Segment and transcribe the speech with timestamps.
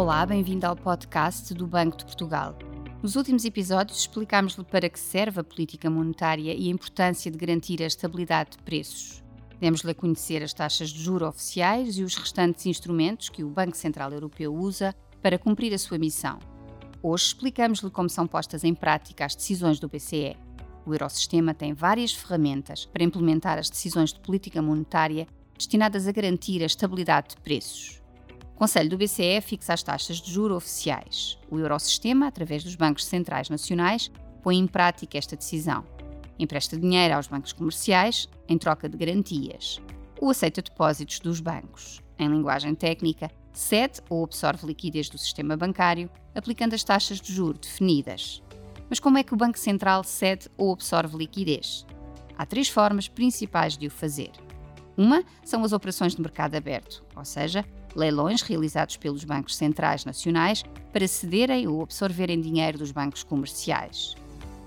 [0.00, 2.56] Olá, bem-vindo ao podcast do Banco de Portugal.
[3.02, 7.82] Nos últimos episódios explicámos-lhe para que serve a política monetária e a importância de garantir
[7.82, 9.22] a estabilidade de preços.
[9.60, 13.76] Demos-lhe a conhecer as taxas de juro oficiais e os restantes instrumentos que o Banco
[13.76, 16.38] Central Europeu usa para cumprir a sua missão.
[17.02, 20.34] Hoje explicamos-lhe como são postas em prática as decisões do BCE.
[20.86, 25.26] O Eurosistema tem várias ferramentas para implementar as decisões de política monetária
[25.58, 27.99] destinadas a garantir a estabilidade de preços.
[28.60, 31.38] Conselho do BCE fixa as taxas de juro oficiais.
[31.50, 34.10] O Eurosistema, através dos bancos centrais nacionais,
[34.42, 35.82] põe em prática esta decisão.
[36.38, 39.80] Empresta dinheiro aos bancos comerciais em troca de garantias.
[40.20, 42.02] Ou aceita depósitos dos bancos.
[42.18, 47.58] Em linguagem técnica, cede ou absorve liquidez do sistema bancário, aplicando as taxas de juro
[47.58, 48.42] definidas.
[48.90, 51.86] Mas como é que o Banco Central cede ou absorve liquidez?
[52.36, 54.32] Há três formas principais de o fazer.
[54.98, 60.62] Uma são as operações de mercado aberto, ou seja, leilões realizados pelos bancos centrais nacionais
[60.92, 64.14] para cederem ou absorverem dinheiro dos bancos comerciais.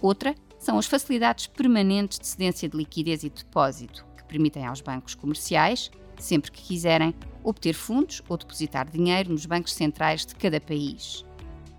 [0.00, 5.14] Outra são as facilidades permanentes de cedência de liquidez e depósito, que permitem aos bancos
[5.14, 11.24] comerciais, sempre que quiserem, obter fundos ou depositar dinheiro nos bancos centrais de cada país.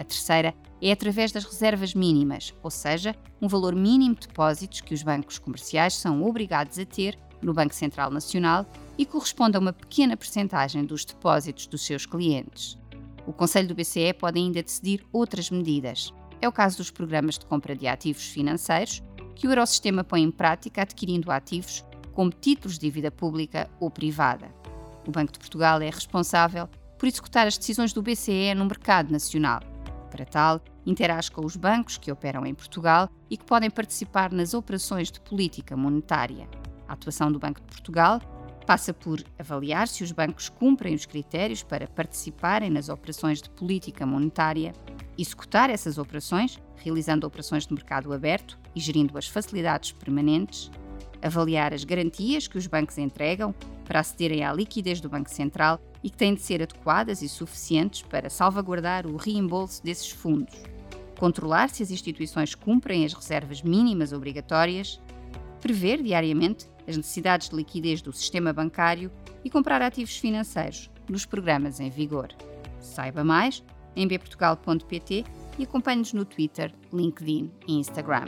[0.01, 4.95] A terceira é através das reservas mínimas, ou seja, um valor mínimo de depósitos que
[4.95, 8.65] os bancos comerciais são obrigados a ter no Banco Central Nacional
[8.97, 12.79] e corresponde a uma pequena percentagem dos depósitos dos seus clientes.
[13.27, 16.11] O Conselho do BCE pode ainda decidir outras medidas.
[16.41, 19.03] É o caso dos programas de compra de ativos financeiros,
[19.35, 24.51] que o Eurosistema põe em prática adquirindo ativos como títulos de dívida pública ou privada.
[25.07, 29.61] O Banco de Portugal é responsável por executar as decisões do BCE no mercado nacional.
[30.11, 34.53] Para tal, interage com os bancos que operam em Portugal e que podem participar nas
[34.53, 36.49] operações de política monetária.
[36.85, 38.19] A atuação do Banco de Portugal
[38.67, 44.05] passa por avaliar se os bancos cumprem os critérios para participarem nas operações de política
[44.05, 44.73] monetária,
[45.17, 50.69] executar essas operações, realizando operações de mercado aberto e gerindo as facilidades permanentes,
[51.21, 53.55] avaliar as garantias que os bancos entregam
[53.85, 58.01] para acederem à liquidez do Banco Central e que têm de ser adequadas e suficientes
[58.01, 60.55] para salvaguardar o reembolso desses fundos,
[61.19, 64.99] controlar se as instituições cumprem as reservas mínimas obrigatórias,
[65.59, 69.11] prever diariamente as necessidades de liquidez do sistema bancário
[69.43, 72.29] e comprar ativos financeiros nos programas em vigor.
[72.79, 73.63] Saiba mais
[73.95, 75.23] em bportugal.pt
[75.59, 78.25] e acompanhe-nos no Twitter, LinkedIn e Instagram.